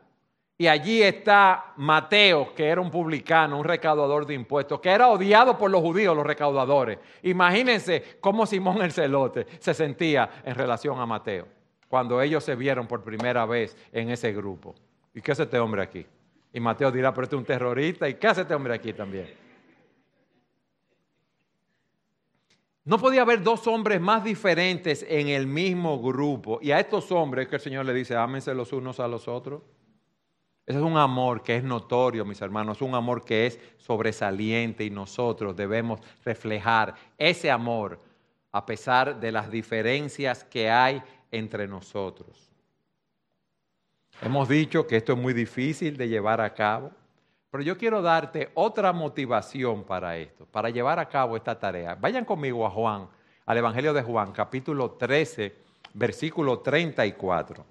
[0.56, 5.59] Y allí está Mateo, que era un publicano, un recaudador de impuestos, que era odiado
[5.59, 6.98] por los judíos, los recaudadores.
[7.24, 11.46] Imagínense cómo Simón el celote se sentía en relación a Mateo,
[11.88, 14.74] cuando ellos se vieron por primera vez en ese grupo.
[15.12, 16.06] ¿Y qué hace este hombre aquí?
[16.54, 18.09] Y Mateo dirá, pero este es un terrorista.
[18.09, 19.45] ¿Y qué hace este hombre aquí también?
[22.87, 26.61] No podía haber dos hombres más diferentes en el mismo grupo.
[26.62, 29.62] Y a estos hombres que el Señor le dice, ámense los unos a los otros.
[30.64, 34.85] Ese es un amor que es notorio, mis hermanos, es un amor que es sobresaliente
[34.85, 38.01] y nosotros debemos reflejar ese amor
[38.53, 42.53] a pesar de las diferencias que hay entre nosotros.
[44.22, 46.92] Hemos dicho que esto es muy difícil de llevar a cabo,
[47.57, 51.95] pero yo quiero darte otra motivación para esto, para llevar a cabo esta tarea.
[51.95, 53.09] Vayan conmigo a Juan,
[53.47, 55.57] al Evangelio de Juan, capítulo 13,
[55.95, 57.64] versículo 34.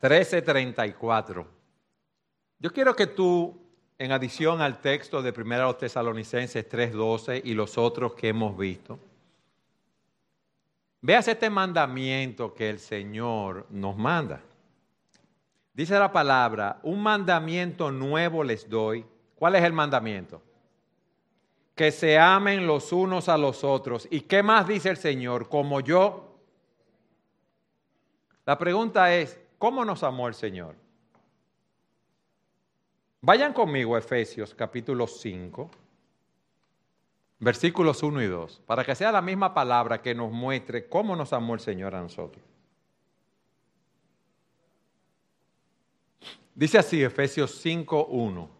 [0.00, 1.46] 13:34.
[2.58, 3.56] Yo quiero que tú,
[3.98, 8.98] en adición al texto de 1 Tesalonicenses 3:12 y los otros que hemos visto,
[11.00, 14.42] veas este mandamiento que el Señor nos manda.
[15.72, 19.04] Dice la palabra, un mandamiento nuevo les doy.
[19.34, 20.42] ¿Cuál es el mandamiento?
[21.74, 24.06] Que se amen los unos a los otros.
[24.10, 25.48] ¿Y qué más dice el Señor?
[25.48, 26.38] Como yo.
[28.44, 30.74] La pregunta es, ¿Cómo nos amó el Señor?
[33.20, 35.70] Vayan conmigo a Efesios capítulo 5,
[37.40, 41.32] versículos 1 y 2, para que sea la misma palabra que nos muestre cómo nos
[41.32, 42.44] amó el Señor a nosotros.
[46.54, 48.50] Dice así Efesios 5, 1.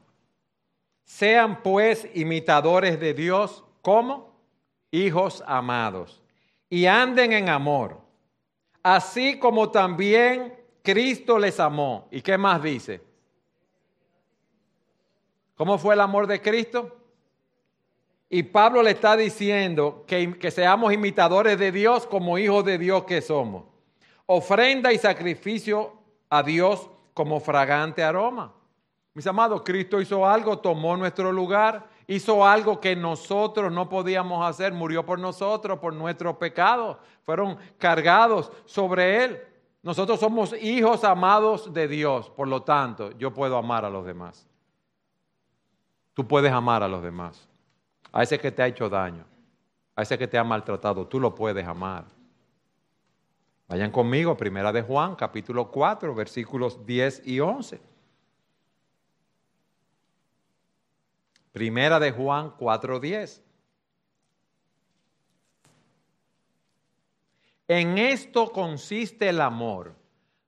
[1.05, 4.35] Sean pues imitadores de Dios como
[4.91, 6.23] hijos amados
[6.71, 8.01] y anden en amor,
[8.83, 12.09] así como también Cristo les amó.
[12.11, 13.03] ¿Y qué más dice?
[15.57, 17.00] ¿Cómo fue el amor de Cristo?
[18.33, 23.21] Y Pablo le está diciendo que, seamos imitadores de Dios como hijos de Dios que
[23.21, 23.65] somos.
[24.27, 25.95] Ofrenda y sacrificio
[26.31, 28.55] a Dios como fragante aroma.
[29.15, 34.73] Mis amados, Cristo hizo algo, tomó nuestro lugar, hizo algo que nosotros no podíamos hacer,
[34.73, 39.43] murió por nosotros, por nuestros pecados, fueron cargados sobre él.
[39.83, 44.47] Nosotros somos hijos amados de Dios, por lo tanto, yo puedo amar a los demás.
[46.15, 47.50] Tú puedes amar a los demás.
[48.13, 49.25] A ese que te ha hecho daño,
[49.95, 52.07] a ese que te ha maltratado, tú lo puedes amar.
[53.69, 57.81] Vayan conmigo, primera de Juan, capítulo 4, versículos 10 y 11.
[61.53, 63.43] Primera de Juan 4, 10.
[67.69, 69.95] En esto consiste el amor,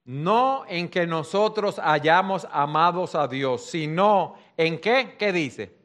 [0.04, 5.81] no en que nosotros hayamos amados a Dios, sino en qué, ¿qué dice?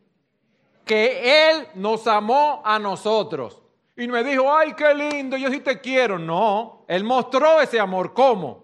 [0.87, 3.61] Que Él nos amó a nosotros.
[3.95, 6.17] Y me dijo, ay, qué lindo, yo sí te quiero.
[6.17, 8.13] No, Él mostró ese amor.
[8.13, 8.63] ¿Cómo?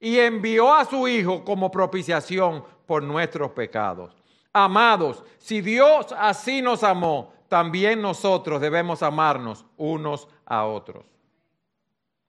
[0.00, 4.14] Y envió a su Hijo como propiciación por nuestros pecados.
[4.52, 11.04] Amados, si Dios así nos amó, también nosotros debemos amarnos unos a otros.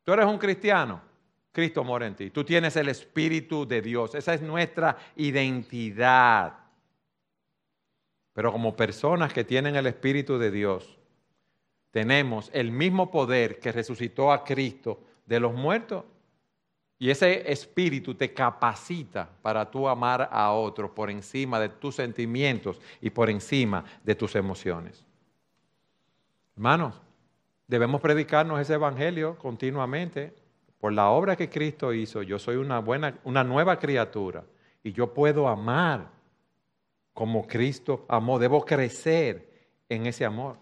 [0.04, 1.02] Tú eres un cristiano,
[1.52, 2.30] Cristo mora en ti.
[2.30, 4.16] Tú tienes el Espíritu de Dios.
[4.16, 6.63] Esa es nuestra identidad.
[8.34, 10.98] Pero como personas que tienen el Espíritu de Dios,
[11.92, 16.04] tenemos el mismo poder que resucitó a Cristo de los muertos.
[16.98, 22.80] Y ese espíritu te capacita para tú amar a otros por encima de tus sentimientos
[23.02, 25.06] y por encima de tus emociones.
[26.56, 27.00] Hermanos,
[27.68, 30.34] debemos predicarnos ese evangelio continuamente.
[30.80, 34.44] Por la obra que Cristo hizo, yo soy una buena, una nueva criatura
[34.84, 36.10] y yo puedo amar
[37.14, 38.40] como Cristo amó.
[38.40, 39.50] Debo crecer
[39.90, 40.58] en ese amor.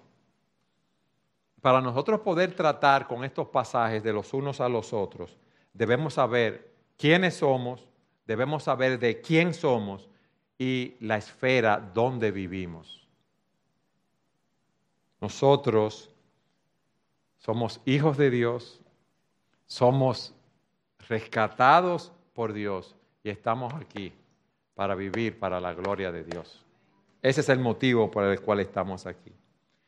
[1.62, 5.38] Para nosotros poder tratar con estos pasajes de los unos a los otros,
[5.74, 7.88] debemos saber quiénes somos,
[8.26, 10.10] debemos saber de quién somos
[10.58, 13.08] y la esfera donde vivimos.
[15.20, 16.10] Nosotros
[17.38, 18.82] somos hijos de Dios,
[19.68, 20.34] somos
[21.08, 24.14] rescatados por Dios y estamos aquí
[24.76, 26.66] para vivir para la gloria de Dios.
[27.22, 29.32] Ese es el motivo por el cual estamos aquí.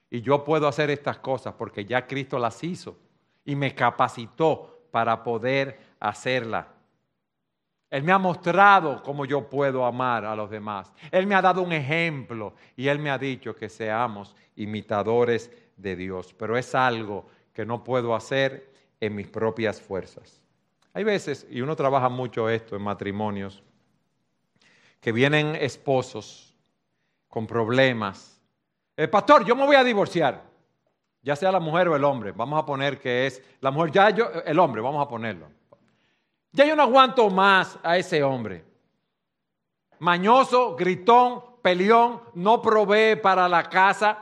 [0.10, 2.98] Y yo puedo hacer estas cosas porque ya Cristo las hizo
[3.44, 6.68] y me capacitó para poder hacerla.
[7.90, 10.92] Él me ha mostrado cómo yo puedo amar a los demás.
[11.12, 15.96] Él me ha dado un ejemplo y Él me ha dicho que seamos imitadores de
[15.96, 16.34] Dios.
[16.34, 20.42] Pero es algo que no puedo hacer en mis propias fuerzas.
[20.94, 23.64] Hay veces, y uno trabaja mucho esto en matrimonios,
[25.04, 26.56] que vienen esposos
[27.28, 28.42] con problemas.
[28.98, 30.54] El pastor, yo me voy a divorciar
[31.24, 34.10] ya sea la mujer o el hombre, vamos a poner que es la mujer, ya
[34.10, 35.48] yo, el hombre, vamos a ponerlo.
[36.52, 38.64] Ya yo no aguanto más a ese hombre.
[40.00, 44.20] Mañoso, gritón, peleón, no provee para la casa.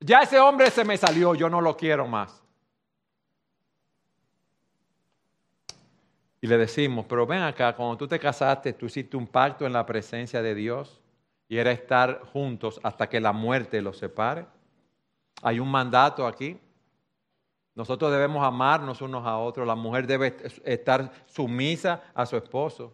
[0.00, 2.42] Ya ese hombre se me salió, yo no lo quiero más.
[6.44, 9.72] Y le decimos, pero ven acá, cuando tú te casaste, tú hiciste un pacto en
[9.72, 11.00] la presencia de Dios
[11.48, 14.44] y era estar juntos hasta que la muerte los separe.
[15.40, 16.60] Hay un mandato aquí.
[17.74, 19.66] Nosotros debemos amarnos unos a otros.
[19.66, 22.92] La mujer debe estar sumisa a su esposo.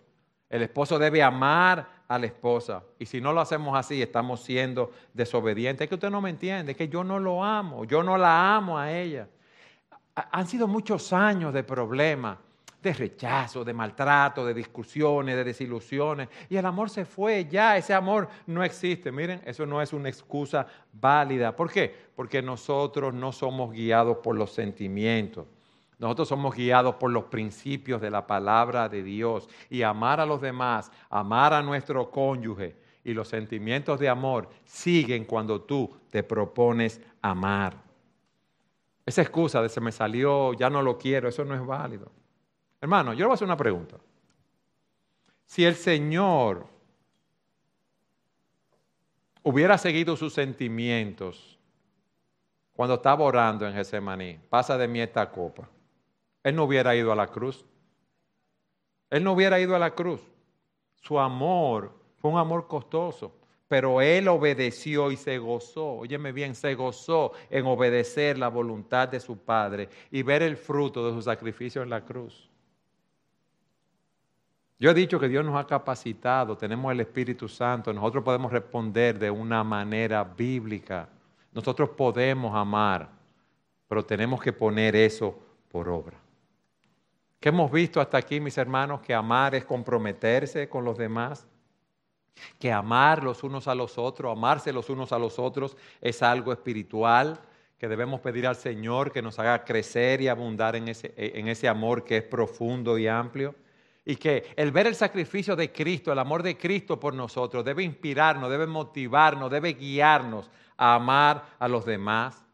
[0.48, 2.84] El esposo debe amar a la esposa.
[3.00, 5.86] Y si no lo hacemos así, estamos siendo desobedientes.
[5.86, 8.54] Es que usted no me entiende, es que yo no lo amo, yo no la
[8.54, 9.26] amo a ella.
[10.14, 12.38] Han sido muchos años de problemas
[12.82, 16.28] de rechazo, de maltrato, de discusiones, de desilusiones.
[16.48, 19.12] Y el amor se fue, ya ese amor no existe.
[19.12, 21.54] Miren, eso no es una excusa válida.
[21.54, 21.94] ¿Por qué?
[22.14, 25.46] Porque nosotros no somos guiados por los sentimientos.
[25.98, 29.48] Nosotros somos guiados por los principios de la palabra de Dios.
[29.68, 35.24] Y amar a los demás, amar a nuestro cónyuge y los sentimientos de amor siguen
[35.24, 37.76] cuando tú te propones amar.
[39.04, 42.10] Esa excusa de se me salió, ya no lo quiero, eso no es válido.
[42.80, 43.96] Hermano, yo le voy a hacer una pregunta.
[45.46, 46.66] Si el Señor
[49.42, 51.58] hubiera seguido sus sentimientos
[52.72, 55.68] cuando estaba orando en Getsemaní, pasa de mí esta copa,
[56.42, 57.64] Él no hubiera ido a la cruz.
[59.10, 60.22] Él no hubiera ido a la cruz.
[61.02, 63.34] Su amor fue un amor costoso,
[63.68, 69.20] pero Él obedeció y se gozó, óyeme bien, se gozó en obedecer la voluntad de
[69.20, 72.49] su Padre y ver el fruto de su sacrificio en la cruz.
[74.80, 79.18] Yo he dicho que Dios nos ha capacitado, tenemos el Espíritu Santo, nosotros podemos responder
[79.18, 81.06] de una manera bíblica.
[81.52, 83.10] Nosotros podemos amar,
[83.86, 85.38] pero tenemos que poner eso
[85.70, 86.16] por obra.
[87.38, 89.02] ¿Qué hemos visto hasta aquí, mis hermanos?
[89.02, 91.46] Que amar es comprometerse con los demás,
[92.58, 96.54] que amar los unos a los otros, amarse los unos a los otros es algo
[96.54, 97.38] espiritual,
[97.76, 101.68] que debemos pedir al Señor que nos haga crecer y abundar en ese, en ese
[101.68, 103.54] amor que es profundo y amplio
[104.10, 107.84] y que el ver el sacrificio de Cristo, el amor de Cristo por nosotros, debe
[107.84, 112.44] inspirarnos, debe motivarnos, debe guiarnos a amar a los demás.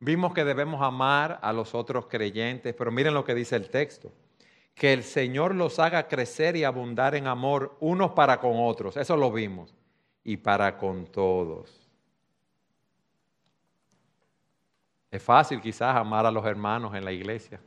[0.00, 4.10] Vimos que debemos amar a los otros creyentes, pero miren lo que dice el texto.
[4.74, 9.16] Que el Señor los haga crecer y abundar en amor unos para con otros, eso
[9.16, 9.72] lo vimos,
[10.24, 11.88] y para con todos.
[15.12, 17.60] Es fácil quizás amar a los hermanos en la iglesia.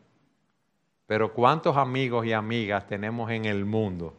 [1.07, 4.13] Pero ¿cuántos amigos y amigas tenemos en el mundo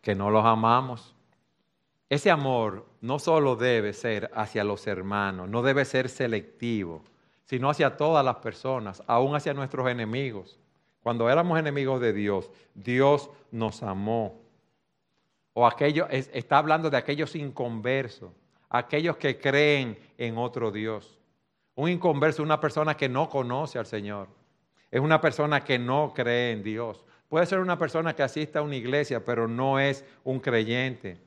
[0.00, 1.14] que no los amamos?
[2.08, 7.04] Ese amor no solo debe ser hacia los hermanos, no debe ser selectivo,
[7.44, 10.58] sino hacia todas las personas, aún hacia nuestros enemigos.
[11.02, 14.40] Cuando éramos enemigos de Dios, Dios nos amó.
[15.52, 18.32] O aquello, está hablando de aquellos inconversos,
[18.70, 21.18] aquellos que creen en otro Dios.
[21.74, 24.39] Un inconverso una persona que no conoce al Señor
[24.90, 27.04] es una persona que no cree en Dios.
[27.28, 31.18] Puede ser una persona que asista a una iglesia, pero no es un creyente.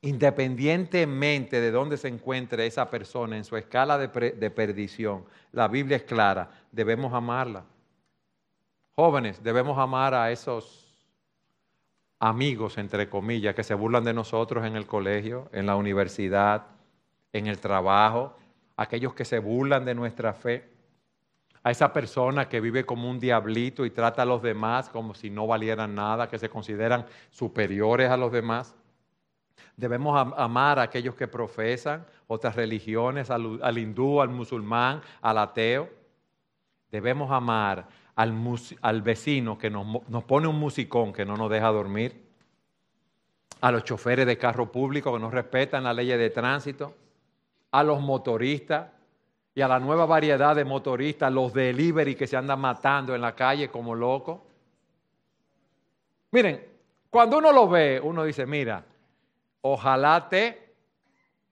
[0.00, 4.08] Independientemente de dónde se encuentre esa persona en su escala de,
[4.50, 7.64] perdición, la Biblia es clara, debemos amarla.
[8.94, 10.86] Jóvenes, debemos amar a esos
[12.18, 16.66] amigos, entre comillas, que se burlan de nosotros en el colegio, en la universidad,
[17.32, 18.36] en el trabajo,
[18.76, 20.75] aquellos que se burlan de nuestra fe,
[21.66, 25.30] a esa persona que vive como un diablito y trata a los demás como si
[25.30, 28.76] no valieran nada, que se consideran superiores a los demás.
[29.76, 35.90] Debemos amar a aquellos que profesan otras religiones, al, hindú, al musulmán, al ateo.
[36.92, 42.28] Debemos amar al, vecino que nos, nos pone un musicón que no nos deja dormir,
[43.60, 46.94] a los choferes de carro público que no respetan la ley de tránsito,
[47.72, 48.86] a los motoristas
[49.56, 53.34] y a la nueva variedad de motoristas, los delivery que se andan matando en la
[53.34, 54.38] calle como locos.
[56.32, 56.62] Miren,
[57.08, 58.84] cuando uno lo ve, uno dice, mira,
[59.62, 60.74] ojalá te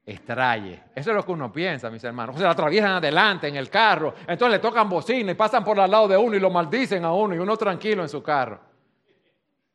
[0.04, 0.82] extraye.
[0.94, 2.36] Eso es lo que uno piensa, mis hermanos.
[2.36, 5.90] O sea, atraviesan adelante en el carro, entonces le tocan bocina y pasan por al
[5.90, 8.60] lado de uno y lo maldicen a uno y uno tranquilo en su carro.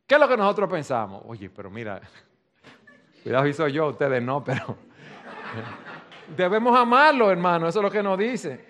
[0.06, 1.24] ¿Qué es lo que nosotros pensamos?
[1.26, 2.00] Oye, pero mira,
[3.24, 4.78] cuidado soy yo, ustedes no, pero
[6.36, 8.66] debemos amarlo, hermano, eso es lo que nos dice.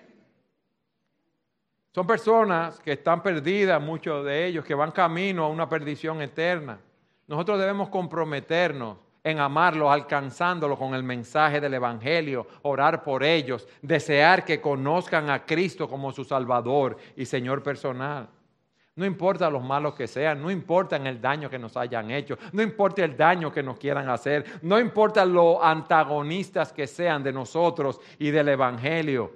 [1.92, 6.78] Son personas que están perdidas, muchos de ellos, que van camino a una perdición eterna.
[7.26, 14.44] Nosotros debemos comprometernos en amarlos, alcanzándolos con el mensaje del Evangelio, orar por ellos, desear
[14.44, 18.28] que conozcan a Cristo como su Salvador y Señor personal.
[19.00, 22.60] No importa los malos que sean, no importa el daño que nos hayan hecho, no
[22.60, 27.98] importa el daño que nos quieran hacer, no importa lo antagonistas que sean de nosotros
[28.18, 29.32] y del Evangelio.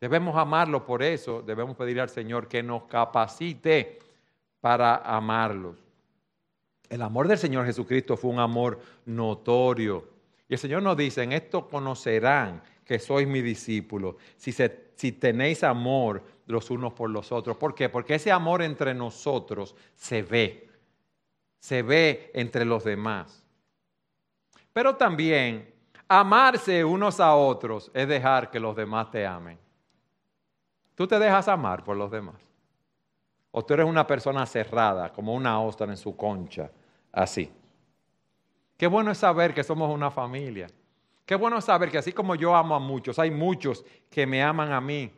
[0.00, 3.98] Debemos amarlos por eso, debemos pedir al Señor que nos capacite
[4.60, 5.74] para amarlos.
[6.88, 10.06] El amor del Señor Jesucristo fue un amor notorio.
[10.48, 16.22] Y el Señor nos dice, en esto conocerán que sois mi discípulo, si tenéis amor
[16.50, 17.56] los unos por los otros.
[17.56, 17.88] ¿Por qué?
[17.88, 20.68] Porque ese amor entre nosotros se ve,
[21.58, 23.44] se ve entre los demás.
[24.72, 25.72] Pero también
[26.08, 29.58] amarse unos a otros es dejar que los demás te amen.
[30.94, 32.36] Tú te dejas amar por los demás.
[33.52, 36.70] O tú eres una persona cerrada, como una ostra en su concha,
[37.10, 37.50] así.
[38.76, 40.68] Qué bueno es saber que somos una familia.
[41.26, 44.72] Qué bueno saber que así como yo amo a muchos, hay muchos que me aman
[44.72, 45.12] a mí,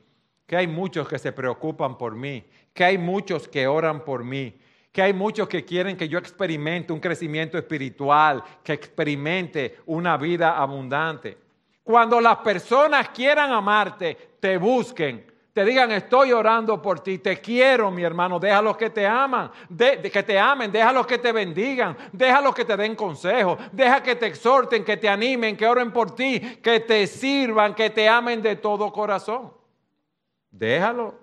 [0.53, 2.45] que hay muchos que se preocupan por mí,
[2.75, 4.55] que hay muchos que oran por mí,
[4.93, 10.59] que hay muchos que quieren que yo experimente un crecimiento espiritual, que experimente una vida
[10.59, 11.39] abundante.
[11.83, 15.25] Cuando las personas quieran amarte, te busquen,
[15.55, 20.23] te digan, estoy orando por ti, te quiero, mi hermano, déjalos que te aman, que
[20.23, 24.85] te amen, déjalos que te bendigan, déjalos que te den consejos, deja que te exhorten,
[24.85, 28.93] que te animen, que oren por ti, que te sirvan, que te amen de todo
[28.93, 29.62] corazón.
[30.53, 31.19] Déjalo.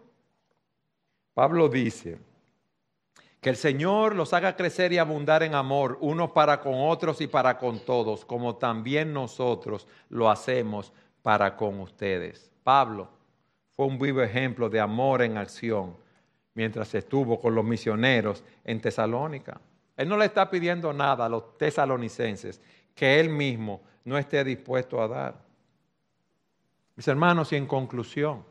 [1.34, 2.20] Pablo dice
[3.40, 7.28] que el Señor los haga crecer y abundar en amor, unos para con otros y
[7.28, 12.52] para con todos, como también nosotros lo hacemos para con ustedes.
[12.64, 13.08] Pablo
[13.76, 15.96] fue un vivo ejemplo de amor en acción
[16.54, 19.62] mientras estuvo con los misioneros en Tesalónica.
[19.96, 22.60] Él no le está pidiendo nada a los tesalonicenses
[22.94, 25.36] que él mismo no esté dispuesto a dar.
[26.96, 28.44] Mis hermanos, y en conclusión,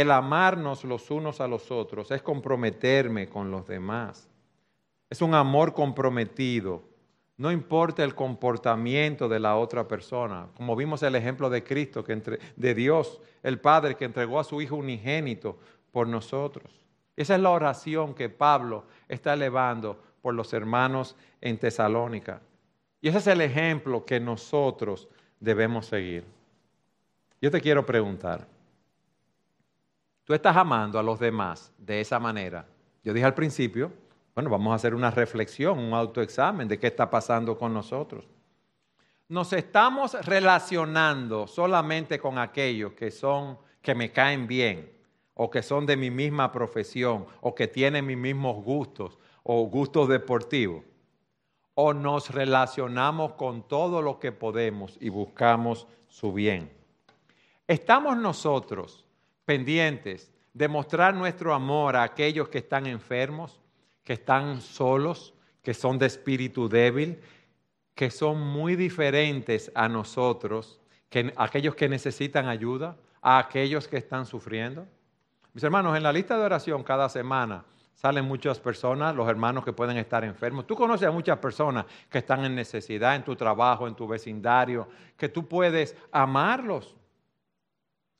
[0.00, 4.28] el amarnos los unos a los otros es comprometerme con los demás.
[5.10, 6.82] Es un amor comprometido
[7.38, 12.40] no importa el comportamiento de la otra persona, como vimos el ejemplo de Cristo, que
[12.56, 15.56] de Dios, el Padre que entregó a su Hijo unigénito
[15.92, 16.84] por nosotros.
[17.16, 22.42] Esa es la oración que Pablo está elevando por los hermanos en Tesalónica.
[23.00, 26.24] Y ese es el ejemplo que nosotros debemos seguir.
[27.40, 28.48] Yo te quiero preguntar,
[30.28, 32.66] ¿tú estás amando a los demás de esa manera?
[33.02, 33.90] Yo dije al principio,
[34.34, 38.28] bueno, vamos a hacer una reflexión, un autoexamen de qué está pasando con nosotros.
[39.26, 44.92] Nos estamos relacionando solamente con aquellos que son que me caen bien
[45.32, 50.08] o que son de mi misma profesión o que tienen mis mismos gustos o gustos
[50.08, 50.84] deportivos.
[51.72, 56.70] O nos relacionamos con todo lo que podemos y buscamos su bien.
[57.66, 59.07] Estamos nosotros
[59.48, 63.58] pendientes de mostrar nuestro amor a aquellos que están enfermos,
[64.04, 65.32] que están solos,
[65.62, 67.18] que son de espíritu débil,
[67.94, 70.78] que son muy diferentes a nosotros,
[71.08, 74.86] que aquellos que necesitan ayuda, a aquellos que están sufriendo.
[75.54, 79.72] Mis hermanos, en la lista de oración cada semana salen muchas personas, los hermanos que
[79.72, 80.66] pueden estar enfermos.
[80.66, 84.90] Tú conoces a muchas personas que están en necesidad en tu trabajo, en tu vecindario,
[85.16, 86.94] que tú puedes amarlos.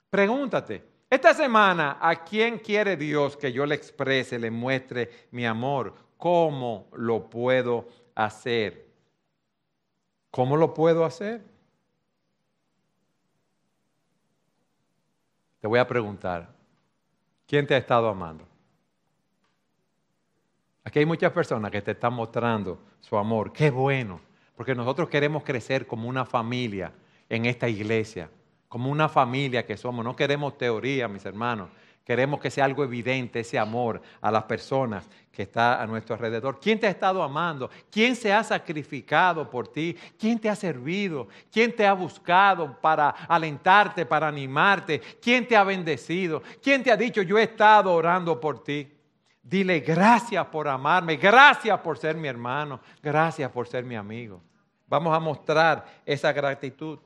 [0.08, 5.94] Pregúntate, Esta semana, ¿a quién quiere Dios que yo le exprese, le muestre mi amor?
[6.18, 8.86] ¿Cómo lo puedo hacer?
[10.30, 11.42] ¿Cómo lo puedo hacer?
[15.60, 16.54] Te voy a preguntar,
[17.46, 18.46] ¿quién te ha estado amando?
[20.84, 23.52] Aquí hay muchas personas que te están mostrando su amor.
[23.52, 24.20] Qué bueno,
[24.54, 26.92] porque nosotros queremos crecer como una familia
[27.28, 28.30] en esta iglesia,
[28.68, 30.04] como una familia que somos.
[30.04, 31.70] No queremos teoría, mis hermanos.
[32.04, 36.58] Queremos que sea algo evidente ese amor a las personas que está a nuestro alrededor.
[36.58, 37.68] ¿Quién te ha estado amando?
[37.90, 39.94] ¿Quién se ha sacrificado por ti?
[40.18, 41.28] ¿Quién te ha servido?
[41.52, 45.00] ¿Quién te ha buscado para alentarte, para animarte?
[45.20, 46.42] ¿Quién te ha bendecido?
[46.62, 48.90] ¿Quién te ha dicho, yo he estado orando por ti?
[49.42, 54.42] Dile gracias por amarme, gracias por ser mi hermano, gracias por ser mi amigo.
[54.86, 56.98] Vamos a mostrar esa gratitud.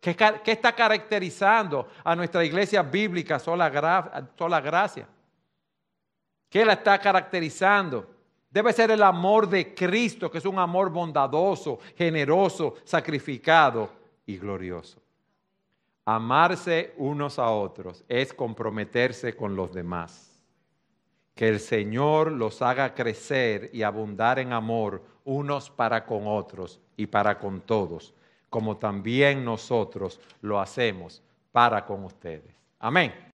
[0.00, 5.06] ¿Qué, está caracterizando a nuestra iglesia bíblica sola, sola gracia?
[6.48, 8.08] ¿Qué la está caracterizando?
[8.50, 13.90] Debe ser el amor de Cristo, que es un amor bondadoso, generoso, sacrificado
[14.24, 15.00] y glorioso.
[16.06, 20.42] Amarse unos a otros es comprometerse con los demás.
[21.34, 27.06] Que el Señor los haga crecer y abundar en amor unos para con otros y
[27.06, 28.14] para con todos
[28.50, 31.22] como también nosotros lo hacemos
[31.52, 32.54] para con ustedes.
[32.80, 33.29] Amén.